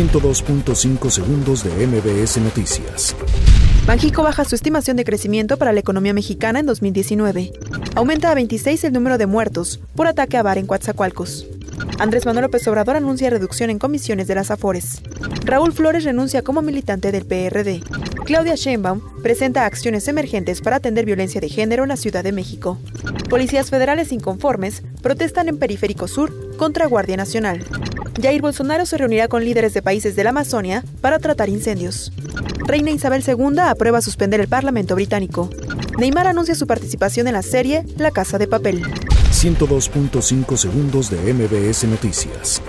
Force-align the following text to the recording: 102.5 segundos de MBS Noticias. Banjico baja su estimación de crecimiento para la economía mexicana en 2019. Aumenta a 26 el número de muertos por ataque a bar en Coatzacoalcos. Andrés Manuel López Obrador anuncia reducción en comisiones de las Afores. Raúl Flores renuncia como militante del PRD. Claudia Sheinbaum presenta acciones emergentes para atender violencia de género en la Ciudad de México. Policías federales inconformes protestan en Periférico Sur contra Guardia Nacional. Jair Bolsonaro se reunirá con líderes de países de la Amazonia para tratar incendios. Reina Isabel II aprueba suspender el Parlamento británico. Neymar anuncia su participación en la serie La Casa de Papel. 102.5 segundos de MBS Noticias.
102.5 0.00 1.10
segundos 1.10 1.62
de 1.62 1.86
MBS 1.86 2.38
Noticias. 2.38 3.14
Banjico 3.86 4.22
baja 4.22 4.46
su 4.46 4.54
estimación 4.54 4.96
de 4.96 5.04
crecimiento 5.04 5.58
para 5.58 5.74
la 5.74 5.80
economía 5.80 6.14
mexicana 6.14 6.58
en 6.58 6.64
2019. 6.64 7.52
Aumenta 7.96 8.30
a 8.30 8.34
26 8.34 8.84
el 8.84 8.94
número 8.94 9.18
de 9.18 9.26
muertos 9.26 9.78
por 9.94 10.06
ataque 10.06 10.38
a 10.38 10.42
bar 10.42 10.56
en 10.56 10.66
Coatzacoalcos. 10.66 11.46
Andrés 11.98 12.24
Manuel 12.24 12.44
López 12.44 12.66
Obrador 12.68 12.96
anuncia 12.96 13.28
reducción 13.28 13.68
en 13.68 13.78
comisiones 13.78 14.26
de 14.26 14.36
las 14.36 14.50
Afores. 14.50 15.02
Raúl 15.44 15.74
Flores 15.74 16.04
renuncia 16.04 16.40
como 16.40 16.62
militante 16.62 17.12
del 17.12 17.26
PRD. 17.26 17.82
Claudia 18.24 18.54
Sheinbaum 18.54 19.02
presenta 19.22 19.66
acciones 19.66 20.08
emergentes 20.08 20.62
para 20.62 20.76
atender 20.76 21.04
violencia 21.04 21.42
de 21.42 21.50
género 21.50 21.82
en 21.82 21.90
la 21.90 21.98
Ciudad 21.98 22.24
de 22.24 22.32
México. 22.32 22.78
Policías 23.28 23.68
federales 23.68 24.12
inconformes 24.12 24.82
protestan 25.02 25.50
en 25.50 25.58
Periférico 25.58 26.08
Sur 26.08 26.56
contra 26.56 26.86
Guardia 26.86 27.18
Nacional. 27.18 27.66
Jair 28.20 28.42
Bolsonaro 28.42 28.86
se 28.86 28.98
reunirá 28.98 29.28
con 29.28 29.44
líderes 29.44 29.74
de 29.74 29.82
países 29.82 30.16
de 30.16 30.24
la 30.24 30.30
Amazonia 30.30 30.84
para 31.00 31.18
tratar 31.18 31.48
incendios. 31.48 32.12
Reina 32.66 32.90
Isabel 32.90 33.24
II 33.26 33.58
aprueba 33.60 34.00
suspender 34.00 34.40
el 34.40 34.48
Parlamento 34.48 34.94
británico. 34.94 35.50
Neymar 35.98 36.26
anuncia 36.26 36.54
su 36.54 36.66
participación 36.66 37.26
en 37.26 37.34
la 37.34 37.42
serie 37.42 37.84
La 37.96 38.10
Casa 38.10 38.38
de 38.38 38.46
Papel. 38.46 38.82
102.5 38.82 40.56
segundos 40.56 41.10
de 41.10 41.32
MBS 41.32 41.84
Noticias. 41.84 42.62